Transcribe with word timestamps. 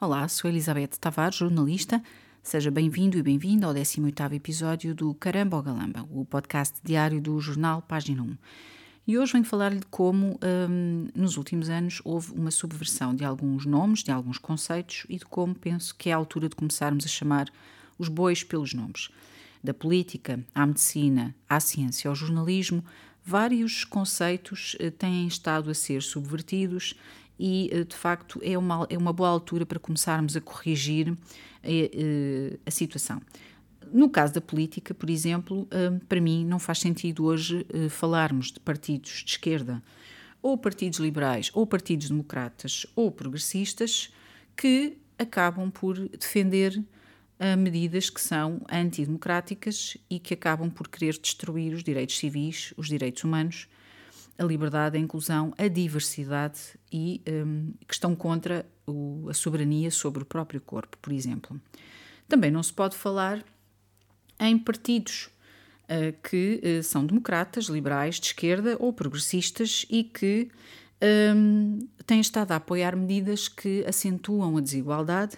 Olá, 0.00 0.28
sou 0.28 0.48
Elizabeth 0.48 0.90
Tavares, 1.00 1.34
jornalista. 1.34 2.00
Seja 2.40 2.70
bem-vindo 2.70 3.18
e 3.18 3.22
bem-vinda 3.22 3.66
ao 3.66 3.74
18º 3.74 4.32
episódio 4.32 4.94
do 4.94 5.12
Caramba 5.12 5.56
ou 5.56 5.62
Galamba, 5.64 6.06
o 6.08 6.24
podcast 6.24 6.78
diário 6.84 7.20
do 7.20 7.40
jornal 7.40 7.82
Página 7.82 8.22
1. 8.22 8.38
E 9.08 9.18
hoje 9.18 9.32
venho 9.32 9.44
falar-lhe 9.44 9.80
de 9.80 9.86
como, 9.86 10.38
hum, 10.70 11.08
nos 11.16 11.36
últimos 11.36 11.68
anos, 11.68 12.00
houve 12.04 12.30
uma 12.30 12.52
subversão 12.52 13.12
de 13.12 13.24
alguns 13.24 13.66
nomes, 13.66 14.04
de 14.04 14.12
alguns 14.12 14.38
conceitos 14.38 15.04
e 15.08 15.18
de 15.18 15.24
como 15.24 15.52
penso 15.52 15.92
que 15.96 16.10
é 16.10 16.12
a 16.12 16.16
altura 16.16 16.48
de 16.48 16.54
começarmos 16.54 17.04
a 17.04 17.08
chamar 17.08 17.48
os 17.98 18.06
bois 18.06 18.44
pelos 18.44 18.72
nomes. 18.72 19.08
Da 19.64 19.74
política 19.74 20.38
à 20.54 20.64
medicina, 20.64 21.34
à 21.48 21.58
ciência, 21.58 22.08
ao 22.08 22.14
jornalismo, 22.14 22.84
vários 23.24 23.82
conceitos 23.82 24.76
eh, 24.78 24.90
têm 24.90 25.26
estado 25.26 25.70
a 25.70 25.74
ser 25.74 26.02
subvertidos 26.02 26.94
e, 27.38 27.70
eh, 27.72 27.84
de 27.84 27.94
facto, 27.94 28.40
é 28.42 28.58
uma, 28.58 28.86
é 28.90 28.98
uma 28.98 29.12
boa 29.12 29.28
altura 29.28 29.64
para 29.64 29.78
começarmos 29.78 30.36
a 30.36 30.40
corrigir 30.40 31.16
a, 31.62 31.66
eh, 31.66 32.58
a 32.66 32.70
situação. 32.70 33.22
No 33.92 34.10
caso 34.10 34.34
da 34.34 34.40
política, 34.40 34.92
por 34.92 35.08
exemplo, 35.08 35.66
eh, 35.70 35.90
para 36.08 36.20
mim 36.20 36.44
não 36.44 36.58
faz 36.58 36.80
sentido 36.80 37.24
hoje 37.24 37.64
falarmos 37.90 38.52
de 38.52 38.60
partidos 38.60 39.22
de 39.24 39.30
esquerda, 39.30 39.82
ou 40.42 40.58
partidos 40.58 40.98
liberais, 40.98 41.50
ou 41.54 41.66
partidos 41.66 42.08
democratas, 42.08 42.86
ou 42.94 43.10
progressistas, 43.10 44.12
que 44.56 44.98
acabam 45.18 45.70
por 45.70 45.96
defender 45.96 46.82
medidas 47.56 48.10
que 48.10 48.20
são 48.20 48.60
antidemocráticas 48.70 49.96
e 50.10 50.18
que 50.18 50.34
acabam 50.34 50.68
por 50.68 50.88
querer 50.88 51.16
destruir 51.18 51.72
os 51.72 51.84
direitos 51.84 52.18
civis, 52.18 52.74
os 52.76 52.88
direitos 52.88 53.22
humanos 53.22 53.68
a 54.38 54.44
liberdade, 54.44 54.96
a 54.96 55.00
inclusão, 55.00 55.52
a 55.58 55.66
diversidade 55.66 56.60
e 56.92 57.20
um, 57.28 57.72
que 57.86 57.92
estão 57.92 58.14
contra 58.14 58.64
o, 58.86 59.26
a 59.28 59.34
soberania 59.34 59.90
sobre 59.90 60.22
o 60.22 60.26
próprio 60.26 60.60
corpo, 60.60 60.96
por 61.02 61.12
exemplo. 61.12 61.60
Também 62.28 62.50
não 62.50 62.62
se 62.62 62.72
pode 62.72 62.96
falar 62.96 63.44
em 64.38 64.56
partidos 64.56 65.28
uh, 65.84 66.16
que 66.22 66.62
uh, 66.62 66.82
são 66.82 67.04
democratas, 67.04 67.66
liberais, 67.66 68.20
de 68.20 68.26
esquerda 68.26 68.76
ou 68.78 68.92
progressistas 68.92 69.84
e 69.90 70.04
que 70.04 70.48
um, 71.34 71.78
têm 72.06 72.20
estado 72.20 72.52
a 72.52 72.56
apoiar 72.56 72.96
medidas 72.96 73.48
que 73.48 73.84
acentuam 73.86 74.56
a 74.56 74.60
desigualdade 74.60 75.36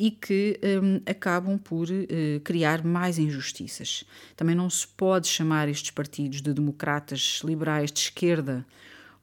e 0.00 0.10
que 0.10 0.58
um, 0.82 1.02
acabam 1.04 1.58
por 1.58 1.90
uh, 1.90 2.40
criar 2.42 2.82
mais 2.82 3.18
injustiças. 3.18 4.02
Também 4.34 4.54
não 4.54 4.70
se 4.70 4.88
pode 4.88 5.28
chamar 5.28 5.68
estes 5.68 5.90
partidos 5.90 6.40
de 6.40 6.54
democratas 6.54 7.42
liberais 7.44 7.92
de 7.92 8.00
esquerda 8.00 8.66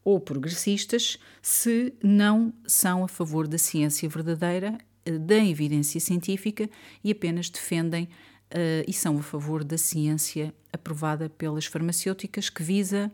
ou 0.05 0.19
progressistas 0.19 1.17
se 1.41 1.95
não 2.03 2.53
são 2.67 3.03
a 3.03 3.07
favor 3.07 3.47
da 3.47 3.57
ciência 3.57 4.07
verdadeira, 4.07 4.77
uh, 5.09 5.17
da 5.17 5.43
evidência 5.43 5.99
científica 5.99 6.69
e 7.03 7.11
apenas 7.11 7.49
defendem 7.49 8.03
uh, 8.03 8.85
e 8.87 8.93
são 8.93 9.17
a 9.17 9.23
favor 9.23 9.63
da 9.63 9.79
ciência 9.79 10.53
aprovada 10.71 11.27
pelas 11.27 11.65
farmacêuticas 11.65 12.51
que 12.51 12.61
visa 12.61 13.11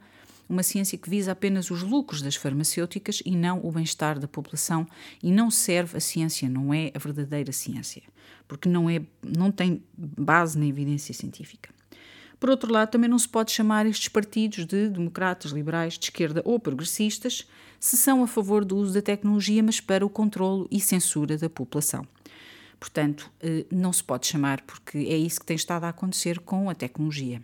uma 0.47 0.63
ciência 0.63 0.97
que 0.97 1.09
visa 1.09 1.31
apenas 1.31 1.71
os 1.71 1.81
lucros 1.81 2.21
das 2.21 2.35
farmacêuticas 2.35 3.21
e 3.25 3.35
não 3.35 3.59
o 3.63 3.71
bem-estar 3.71 4.19
da 4.19 4.27
população 4.27 4.87
e 5.21 5.31
não 5.31 5.49
serve 5.49 5.97
a 5.97 5.99
ciência, 5.99 6.49
não 6.49 6.73
é 6.73 6.91
a 6.93 6.99
verdadeira 6.99 7.51
ciência, 7.51 8.03
porque 8.47 8.69
não, 8.69 8.89
é, 8.89 9.01
não 9.21 9.51
tem 9.51 9.83
base 9.95 10.57
na 10.57 10.65
evidência 10.65 11.13
científica. 11.13 11.69
Por 12.39 12.49
outro 12.49 12.71
lado, 12.71 12.91
também 12.91 13.09
não 13.09 13.17
se 13.17 13.29
pode 13.29 13.53
chamar 13.53 13.85
estes 13.85 14.09
partidos 14.09 14.65
de 14.65 14.89
democratas, 14.89 15.51
liberais, 15.51 15.97
de 15.97 16.05
esquerda 16.07 16.41
ou 16.43 16.59
progressistas 16.59 17.47
se 17.79 17.95
são 17.95 18.21
a 18.21 18.27
favor 18.27 18.65
do 18.65 18.75
uso 18.75 18.93
da 18.93 19.01
tecnologia, 19.01 19.63
mas 19.63 19.79
para 19.79 20.05
o 20.05 20.09
controlo 20.09 20.67
e 20.69 20.79
censura 20.79 21.37
da 21.37 21.49
população. 21.49 22.05
Portanto, 22.79 23.31
eh, 23.39 23.65
não 23.71 23.93
se 23.93 24.03
pode 24.03 24.27
chamar, 24.27 24.59
porque 24.63 24.97
é 24.97 25.15
isso 25.15 25.39
que 25.39 25.45
tem 25.45 25.55
estado 25.55 25.85
a 25.85 25.89
acontecer 25.89 26.39
com 26.39 26.69
a 26.69 26.75
tecnologia. 26.75 27.41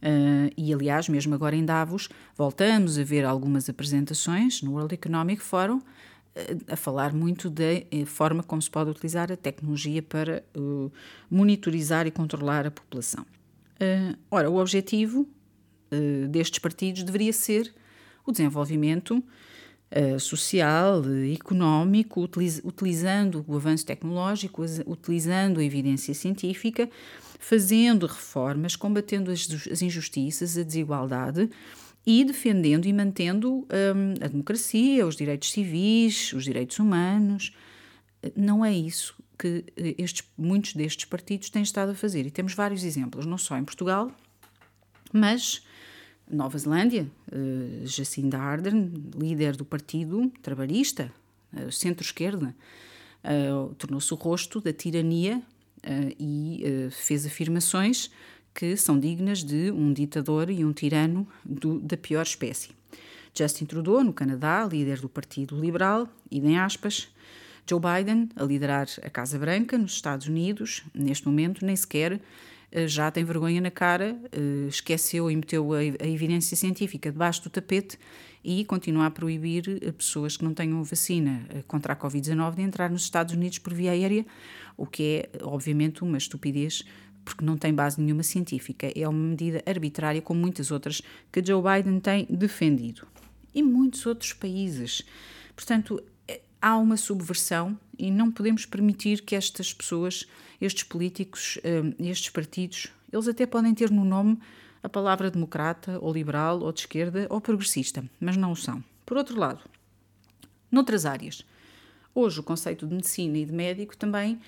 Uh, 0.00 0.52
e 0.56 0.72
aliás, 0.72 1.08
mesmo 1.08 1.34
agora 1.34 1.56
em 1.56 1.64
Davos, 1.64 2.08
voltamos 2.36 2.98
a 2.98 3.04
ver 3.04 3.24
algumas 3.24 3.68
apresentações 3.68 4.62
no 4.62 4.72
World 4.72 4.94
Economic 4.94 5.42
Forum 5.42 5.78
uh, 5.78 5.82
a 6.68 6.76
falar 6.76 7.12
muito 7.12 7.50
da 7.50 7.64
uh, 7.64 8.06
forma 8.06 8.42
como 8.42 8.62
se 8.62 8.70
pode 8.70 8.90
utilizar 8.90 9.32
a 9.32 9.36
tecnologia 9.36 10.02
para 10.02 10.44
monitorizar 11.28 12.06
e 12.06 12.10
controlar 12.10 12.66
a 12.66 12.70
população. 12.70 13.26
ora, 14.30 14.50
o 14.50 14.56
objetivo 14.56 15.26
destes 16.28 16.58
partidos 16.58 17.02
deveria 17.02 17.32
ser 17.32 17.72
o 18.26 18.30
desenvolvimento 18.30 19.22
social, 20.20 21.02
económico, 21.32 22.20
utiliz 22.20 22.60
utilizando 22.62 23.42
o 23.48 23.56
avanço 23.56 23.86
tecnológico, 23.86 24.62
utilizando 24.86 25.60
a 25.60 25.64
evidência 25.64 26.12
científica 26.12 26.90
fazendo 27.38 28.06
reformas, 28.06 28.76
combatendo 28.76 29.30
as, 29.30 29.48
as 29.70 29.80
injustiças, 29.80 30.58
a 30.58 30.62
desigualdade 30.62 31.48
e 32.06 32.24
defendendo 32.24 32.86
e 32.86 32.92
mantendo 32.92 33.58
um, 33.58 34.24
a 34.24 34.28
democracia, 34.28 35.06
os 35.06 35.16
direitos 35.16 35.52
civis, 35.52 36.32
os 36.32 36.44
direitos 36.44 36.78
humanos. 36.78 37.52
Não 38.34 38.64
é 38.64 38.72
isso 38.72 39.14
que 39.38 39.64
eh, 39.76 39.94
estes, 39.96 40.24
muitos 40.36 40.74
destes 40.74 41.04
partidos 41.04 41.48
têm 41.48 41.62
estado 41.62 41.92
a 41.92 41.94
fazer. 41.94 42.26
E 42.26 42.30
temos 42.30 42.54
vários 42.54 42.82
exemplos, 42.82 43.24
não 43.24 43.38
só 43.38 43.56
em 43.56 43.64
Portugal, 43.64 44.10
mas 45.12 45.62
Nova 46.30 46.58
Zelândia, 46.58 47.10
uh, 47.32 47.86
Jacinda 47.86 48.38
Ardern, 48.38 48.92
líder 49.16 49.56
do 49.56 49.64
Partido 49.64 50.30
Trabalhista, 50.42 51.12
uh, 51.54 51.72
centro-esquerda, 51.72 52.54
uh, 53.24 53.74
tornou-se 53.76 54.12
o 54.12 54.16
rosto 54.16 54.60
da 54.60 54.72
tirania 54.72 55.42
e 56.18 56.64
uh, 56.64 56.90
fez 56.90 57.26
afirmações 57.26 58.10
que 58.54 58.76
são 58.76 58.98
dignas 58.98 59.44
de 59.44 59.70
um 59.70 59.92
ditador 59.92 60.50
e 60.50 60.64
um 60.64 60.72
tirano 60.72 61.26
do, 61.44 61.78
da 61.78 61.96
pior 61.96 62.22
espécie. 62.22 62.70
Justin 63.32 63.66
Trudeau, 63.66 64.02
no 64.02 64.12
Canadá, 64.12 64.68
líder 64.70 65.00
do 65.00 65.08
Partido 65.08 65.58
Liberal, 65.60 66.08
idem 66.30 66.58
aspas. 66.58 67.08
Joe 67.68 67.78
Biden, 67.78 68.30
a 68.34 68.42
liderar 68.42 68.88
a 69.02 69.10
Casa 69.10 69.38
Branca 69.38 69.76
nos 69.76 69.92
Estados 69.92 70.26
Unidos, 70.26 70.82
neste 70.94 71.26
momento 71.26 71.64
nem 71.64 71.76
sequer 71.76 72.20
já 72.86 73.10
tem 73.10 73.24
vergonha 73.24 73.60
na 73.60 73.70
cara, 73.70 74.16
esqueceu 74.68 75.30
e 75.30 75.36
meteu 75.36 75.72
a 75.72 75.84
evidência 75.84 76.56
científica 76.56 77.10
debaixo 77.10 77.42
do 77.42 77.50
tapete 77.50 77.98
e 78.44 78.64
continua 78.64 79.06
a 79.06 79.10
proibir 79.10 79.92
pessoas 79.94 80.36
que 80.36 80.44
não 80.44 80.54
tenham 80.54 80.82
vacina 80.84 81.46
contra 81.66 81.92
a 81.92 81.96
Covid-19 81.96 82.56
de 82.56 82.62
entrar 82.62 82.90
nos 82.90 83.02
Estados 83.02 83.34
Unidos 83.34 83.58
por 83.58 83.72
via 83.72 83.92
aérea, 83.92 84.24
o 84.76 84.86
que 84.86 85.28
é, 85.32 85.44
obviamente, 85.44 86.02
uma 86.02 86.18
estupidez 86.18 86.84
porque 87.24 87.44
não 87.44 87.58
tem 87.58 87.74
base 87.74 88.00
nenhuma 88.00 88.22
científica. 88.22 88.90
É 88.96 89.06
uma 89.06 89.28
medida 89.28 89.62
arbitrária, 89.66 90.22
como 90.22 90.40
muitas 90.40 90.70
outras 90.70 91.02
que 91.30 91.44
Joe 91.44 91.62
Biden 91.62 92.00
tem 92.00 92.26
defendido. 92.30 93.06
E 93.54 93.62
muitos 93.62 94.06
outros 94.06 94.32
países. 94.32 95.02
Portanto, 95.54 96.02
há 96.60 96.78
uma 96.78 96.96
subversão 96.96 97.78
e 97.98 98.10
não 98.10 98.30
podemos 98.30 98.64
permitir 98.64 99.22
que 99.22 99.34
estas 99.34 99.72
pessoas, 99.72 100.26
estes 100.60 100.84
políticos, 100.84 101.58
hum, 101.64 101.94
estes 101.98 102.30
partidos, 102.30 102.88
eles 103.12 103.28
até 103.28 103.46
podem 103.46 103.74
ter 103.74 103.90
no 103.90 104.04
nome 104.04 104.38
a 104.82 104.88
palavra 104.88 105.30
democrata, 105.30 105.98
ou 106.00 106.12
liberal, 106.12 106.60
ou 106.60 106.72
de 106.72 106.80
esquerda, 106.80 107.26
ou 107.28 107.40
progressista, 107.40 108.04
mas 108.20 108.36
não 108.36 108.52
o 108.52 108.56
são. 108.56 108.82
Por 109.04 109.16
outro 109.16 109.38
lado, 109.38 109.60
noutras 110.70 111.04
áreas, 111.04 111.44
hoje 112.14 112.40
o 112.40 112.42
conceito 112.42 112.86
de 112.86 112.94
medicina 112.94 113.38
e 113.38 113.44
de 113.44 113.52
médico 113.52 113.96
também 113.96 114.40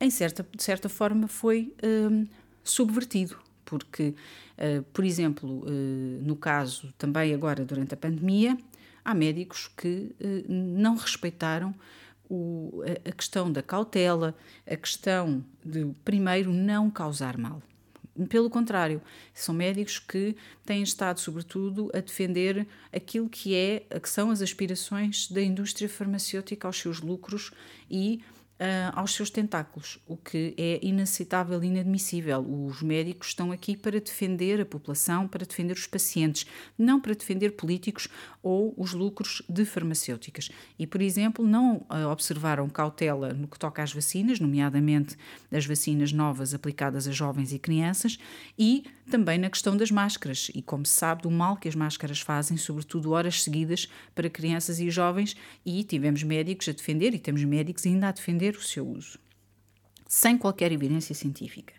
em 0.00 0.08
certa, 0.08 0.46
de 0.56 0.62
certa 0.62 0.88
forma, 0.88 1.28
foi 1.28 1.74
uh, 1.84 2.26
subvertido. 2.64 3.36
Porque, 3.66 4.14
uh, 4.56 4.82
por 4.94 5.04
exemplo, 5.04 5.62
uh, 5.66 6.22
no 6.22 6.34
caso 6.34 6.92
também 6.96 7.34
agora 7.34 7.64
durante 7.64 7.92
a 7.92 7.96
pandemia, 7.96 8.56
há 9.04 9.14
médicos 9.14 9.70
que 9.76 10.14
não 10.48 10.94
respeitaram 10.96 11.74
o, 12.30 12.82
a, 13.04 13.12
questão 13.12 13.50
da 13.50 13.62
cautela, 13.62 14.34
a 14.66 14.76
questão 14.76 15.44
de, 15.64 15.84
primeiro, 16.04 16.52
não 16.52 16.88
causar 16.88 17.36
mal. 17.36 17.60
Pelo 18.28 18.48
contrário, 18.48 19.00
são 19.34 19.54
médicos 19.54 19.98
que 19.98 20.36
têm 20.64 20.82
estado, 20.82 21.18
sobretudo, 21.18 21.90
a 21.92 22.00
defender 22.00 22.66
aquilo 22.92 23.28
que, 23.28 23.54
é, 23.54 23.80
que 24.00 24.08
são 24.08 24.30
as 24.30 24.40
aspirações 24.40 25.28
da 25.28 25.42
indústria 25.42 25.88
farmacêutica 25.88 26.68
aos 26.68 26.78
seus 26.78 27.00
lucros 27.00 27.50
e 27.90 28.22
uh, 28.60 28.92
aos 28.92 29.14
seus 29.14 29.30
tentáculos, 29.30 29.98
o 30.06 30.16
que 30.16 30.54
é 30.56 30.78
inaceitável 30.82 31.62
e 31.64 31.66
inadmissível. 31.66 32.40
Os 32.40 32.82
médicos 32.82 33.28
estão 33.28 33.50
aqui 33.50 33.76
para 33.76 33.98
defender 33.98 34.60
a 34.60 34.66
população, 34.66 35.26
para 35.26 35.46
defender 35.46 35.72
os 35.72 35.86
pacientes, 35.86 36.46
não 36.78 37.00
para 37.00 37.14
defender 37.14 37.52
políticos 37.52 38.08
ou 38.42 38.74
os 38.76 38.92
lucros 38.92 39.42
de 39.48 39.64
farmacêuticas. 39.64 40.50
E, 40.78 40.86
por 40.86 41.00
exemplo, 41.00 41.46
não 41.46 41.86
uh, 41.90 42.08
observaram 42.10 42.68
cautela 42.68 43.32
no 43.32 43.48
que 43.48 43.58
toca 43.58 43.82
às 43.82 43.92
vacinas, 43.92 44.38
nomeadamente 44.38 45.16
as 45.50 45.64
vacinas 45.64 46.12
novas 46.12 46.52
aplicadas 46.54 47.08
a 47.08 47.12
jovens 47.12 47.52
e 47.52 47.58
crianças, 47.58 48.18
e 48.58 48.84
também 49.10 49.38
na 49.38 49.50
questão 49.50 49.76
das 49.76 49.90
máscaras. 49.90 50.50
E, 50.54 50.62
como 50.62 50.84
se 50.84 50.92
sabe, 50.92 51.22
do 51.22 51.30
mal 51.30 51.56
que 51.56 51.68
as 51.68 51.74
máscaras 51.74 52.20
fazem, 52.20 52.56
sobretudo 52.56 53.12
horas 53.12 53.42
seguidas 53.42 53.88
para 54.14 54.28
crianças 54.28 54.78
e 54.78 54.90
jovens, 54.90 55.36
e 55.64 55.82
tivemos 55.82 56.22
médicos 56.22 56.68
a 56.68 56.72
defender, 56.72 57.14
e 57.14 57.18
temos 57.18 57.42
médicos 57.44 57.86
ainda 57.86 58.08
a 58.08 58.12
defender 58.12 58.49
o 58.58 58.62
seu 58.62 58.86
uso, 58.86 59.18
sem 60.06 60.36
qualquer 60.36 60.72
evidência 60.72 61.14
científica. 61.14 61.74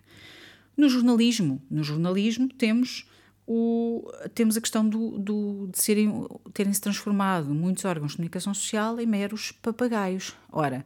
No 0.75 0.89
jornalismo, 0.89 1.61
no 1.69 1.83
jornalismo 1.83 2.47
temos 2.47 3.05
o, 3.45 4.09
temos 4.33 4.55
a 4.55 4.61
questão 4.61 4.87
do, 4.87 5.17
do, 5.17 5.67
de 5.71 5.81
serem, 5.81 6.27
terem 6.53 6.71
se 6.71 6.79
transformado 6.79 7.53
muitos 7.53 7.83
órgãos 7.85 8.11
de 8.11 8.17
comunicação 8.17 8.53
social 8.53 8.99
em 8.99 9.05
meros 9.05 9.51
papagaios. 9.51 10.35
Ora, 10.51 10.85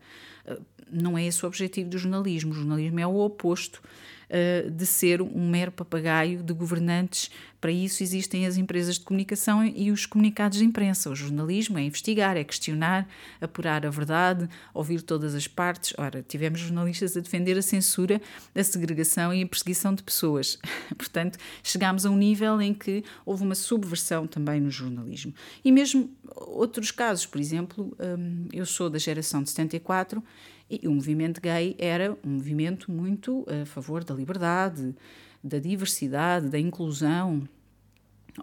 não 0.92 1.18
é 1.18 1.26
esse 1.26 1.44
o 1.44 1.48
objetivo 1.48 1.90
do 1.90 1.98
jornalismo. 1.98 2.52
O 2.52 2.56
jornalismo 2.56 3.00
é 3.00 3.08
o 3.08 3.18
oposto 3.18 3.82
uh, 4.30 4.70
de 4.70 4.86
ser 4.86 5.22
um 5.22 5.50
mero 5.50 5.72
papagaio 5.72 6.42
de 6.42 6.54
governantes. 6.54 7.30
Para 7.60 7.72
isso 7.72 8.04
existem 8.04 8.46
as 8.46 8.58
empresas 8.58 8.96
de 8.96 9.02
comunicação 9.02 9.66
e 9.66 9.90
os 9.90 10.06
comunicados 10.06 10.60
de 10.60 10.64
imprensa. 10.64 11.10
O 11.10 11.16
jornalismo 11.16 11.80
é 11.80 11.84
investigar, 11.84 12.38
é 12.38 12.44
questionar, 12.44 13.08
apurar 13.42 13.86
a 13.86 13.90
verdade, 13.90 14.48
ouvir 14.72 15.02
todas 15.02 15.34
as 15.34 15.48
partes. 15.48 15.94
Ora, 15.98 16.24
tivemos 16.28 16.60
jornalistas 16.60 17.18
a 17.18 17.22
defender 17.22 17.58
a 17.58 17.64
censura, 17.64 18.22
a 18.54 18.64
segregação 18.64 19.34
e 19.34 19.42
a 19.42 19.48
perseguição 19.48 19.96
de 19.96 20.04
pessoas. 20.04 20.60
Portanto, 20.96 21.40
chegámos 21.64 22.06
a 22.06 22.12
um 22.12 22.18
nível 22.18 22.62
em 22.62 22.74
que 22.74 23.04
houve 23.26 23.44
uma 23.44 23.56
subversão 23.56 24.28
também 24.28 24.62
no 24.62 24.70
jornalismo. 24.70 25.34
E 25.64 25.72
mesmo 25.72 26.10
outros 26.36 26.92
casos, 26.92 27.26
por 27.26 27.42
exemplo, 27.42 27.96
um, 28.00 28.48
eu 28.54 28.66
sou 28.66 28.92
da 28.92 29.00
geração 29.00 29.42
de 29.42 29.50
74 29.50 30.24
e 30.70 30.88
o 30.88 30.92
movimento 30.92 31.40
gay 31.40 31.76
era 31.78 32.18
um 32.24 32.32
movimento 32.32 32.92
muito 32.92 33.46
a 33.62 33.66
favor 33.66 34.04
da 34.04 34.14
liberdade, 34.14 34.96
da 35.44 35.60
diversidade, 35.60 36.50
da 36.50 36.60
inclusão. 36.60 37.48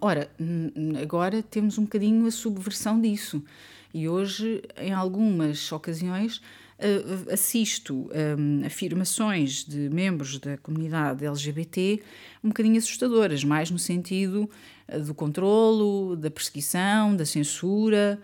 Ora, 0.01 0.29
agora 1.01 1.43
temos 1.43 1.77
um 1.77 1.83
bocadinho 1.83 2.25
a 2.25 2.31
subversão 2.31 2.99
disso. 2.99 3.43
E 3.93 4.07
hoje, 4.07 4.63
em 4.77 4.91
algumas 4.91 5.71
ocasiões, 5.71 6.41
assisto 7.31 8.09
um, 8.37 8.65
afirmações 8.65 9.63
de 9.63 9.89
membros 9.89 10.39
da 10.39 10.57
comunidade 10.57 11.25
LGBT 11.25 12.01
um 12.43 12.49
bocadinho 12.49 12.77
assustadoras, 12.77 13.43
mais 13.43 13.69
no 13.69 13.79
sentido 13.79 14.49
do 15.05 15.13
controlo, 15.13 16.15
da 16.15 16.29
perseguição, 16.29 17.15
da 17.15 17.25
censura, 17.25 18.19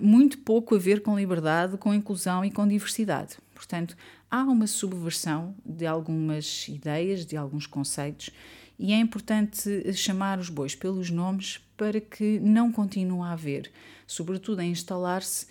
muito 0.00 0.38
pouco 0.38 0.74
a 0.74 0.78
ver 0.78 1.02
com 1.02 1.18
liberdade, 1.18 1.76
com 1.76 1.94
inclusão 1.94 2.44
e 2.44 2.50
com 2.50 2.66
diversidade. 2.66 3.36
Portanto, 3.54 3.96
há 4.30 4.42
uma 4.42 4.66
subversão 4.66 5.54
de 5.64 5.86
algumas 5.86 6.66
ideias, 6.68 7.24
de 7.24 7.36
alguns 7.36 7.66
conceitos, 7.66 8.30
e 8.78 8.92
é 8.92 8.98
importante 8.98 9.92
chamar 9.92 10.38
os 10.38 10.48
bois 10.48 10.74
pelos 10.74 11.10
nomes 11.10 11.60
para 11.76 12.00
que 12.00 12.40
não 12.40 12.72
continue 12.72 13.20
a 13.22 13.32
haver, 13.32 13.70
sobretudo 14.06 14.60
a 14.60 14.64
instalar-se 14.64 15.46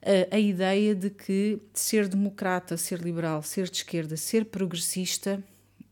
a, 0.00 0.10
ah, 0.32 0.36
a 0.36 0.38
ideia 0.38 0.94
de 0.94 1.10
que 1.10 1.60
ser 1.74 2.06
democrata, 2.06 2.76
ser 2.76 3.00
liberal, 3.00 3.42
ser 3.42 3.68
de 3.68 3.78
esquerda, 3.78 4.16
ser 4.16 4.44
progressista 4.44 5.42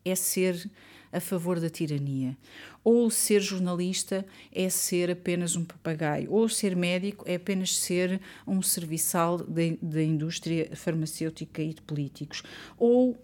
é 0.04 0.14
ser 0.14 0.70
a 1.16 1.20
favor 1.20 1.58
da 1.58 1.70
tirania. 1.70 2.36
Ou 2.84 3.10
ser 3.10 3.40
jornalista 3.40 4.24
é 4.52 4.68
ser 4.68 5.10
apenas 5.10 5.56
um 5.56 5.64
papagaio, 5.64 6.30
ou 6.30 6.48
ser 6.48 6.76
médico 6.76 7.24
é 7.26 7.36
apenas 7.36 7.76
ser 7.76 8.20
um 8.46 8.60
serviçal 8.60 9.38
da 9.38 10.02
indústria 10.02 10.70
farmacêutica 10.76 11.62
e 11.62 11.72
de 11.72 11.80
políticos. 11.82 12.42
Ou, 12.78 13.16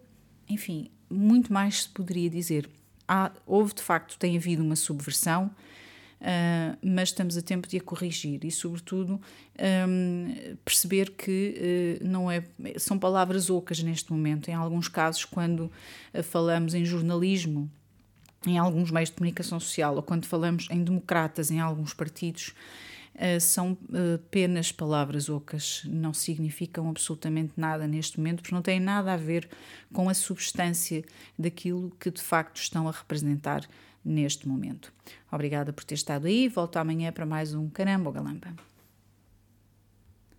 enfim, 0.49 0.91
muito 1.09 1.53
mais 1.53 1.83
se 1.83 1.89
poderia 1.89 2.31
dizer. 2.31 2.69
Há, 3.07 3.31
houve 3.47 3.75
de 3.75 3.83
facto, 3.83 4.19
tem 4.19 4.37
havido 4.37 4.63
uma 4.63 4.77
subversão. 4.77 5.51
Uh, 6.23 6.79
mas 6.81 7.09
estamos 7.09 7.37
a 7.37 7.43
tempo 7.43 7.67
de 7.67 7.79
a 7.79 7.81
corrigir 7.81 8.45
e, 8.45 8.51
sobretudo, 8.53 9.21
um, 9.89 10.57
perceber 10.65 11.11
que 11.11 11.99
uh, 12.01 12.07
não 12.07 12.31
é, 12.31 12.45
são 12.79 12.97
palavras 12.97 13.51
ocas 13.51 13.83
neste 13.83 14.13
momento. 14.13 14.49
Em 14.49 14.55
alguns 14.55 14.87
casos, 14.87 15.25
quando 15.25 15.65
uh, 16.15 16.23
falamos 16.23 16.75
em 16.75 16.85
jornalismo 16.85 17.69
em 18.47 18.59
alguns 18.59 18.91
meios 18.91 19.11
de 19.11 19.17
comunicação 19.17 19.59
social, 19.61 19.97
ou 19.97 20.03
quando 20.03 20.27
falamos 20.27 20.69
em 20.71 20.83
democratas 20.83 21.51
em 21.51 21.61
alguns 21.61 21.95
partidos, 21.95 22.55
eh, 23.15 23.39
são 23.39 23.77
apenas 24.15 24.71
eh, 24.71 24.73
palavras 24.77 25.29
ocas, 25.29 25.83
não 25.85 26.15
significam 26.15 26.89
absolutamente 26.89 27.53
nada 27.57 27.87
neste 27.87 28.19
momento, 28.19 28.43
porque 28.43 28.55
não 28.55 28.63
têm 28.63 28.81
nada 28.81 29.13
a 29.13 29.17
ver 29.17 29.49
com 29.93 30.09
a 30.09 30.15
substância 30.15 31.05
daquilo 31.39 31.91
que 32.01 32.11
de 32.11 32.23
facto 32.23 32.57
estão 32.57 32.89
a 32.89 32.93
representar 32.93 33.69
neste 34.05 34.49
momento. 34.49 34.93
Obrigada 35.31 35.73
por 35.73 35.85
ter 35.85 35.95
estado 35.95 36.27
aí, 36.27 36.49
volto 36.49 36.77
amanhã 36.79 37.13
para 37.13 37.27
mais 37.27 37.55
um 37.55 37.69
Caramba 37.69 38.11
Galamba. 38.11 38.72